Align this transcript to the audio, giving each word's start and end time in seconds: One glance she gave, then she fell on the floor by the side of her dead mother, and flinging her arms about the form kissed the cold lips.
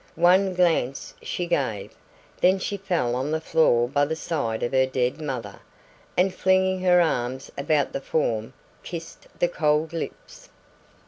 One 0.15 0.55
glance 0.55 1.13
she 1.21 1.45
gave, 1.45 1.95
then 2.39 2.57
she 2.57 2.75
fell 2.77 3.13
on 3.13 3.29
the 3.29 3.39
floor 3.39 3.87
by 3.87 4.05
the 4.05 4.15
side 4.15 4.63
of 4.63 4.71
her 4.71 4.87
dead 4.87 5.21
mother, 5.21 5.59
and 6.17 6.33
flinging 6.33 6.81
her 6.81 6.99
arms 6.99 7.51
about 7.55 7.93
the 7.93 8.01
form 8.01 8.53
kissed 8.81 9.27
the 9.37 9.47
cold 9.47 9.93
lips. 9.93 10.49